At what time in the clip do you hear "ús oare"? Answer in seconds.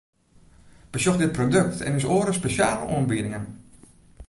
1.99-2.33